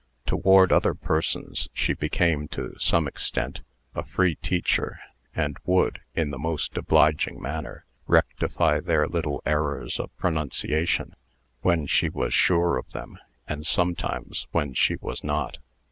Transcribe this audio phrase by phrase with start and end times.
[0.25, 3.61] Toward other persons, she became, to some extent,
[3.93, 4.97] a free teacher,
[5.35, 11.15] and would, in the most obliging manner, rectify their little errors of pronunciation,
[11.61, 15.59] when she was sure of them, and sometimes when she was not.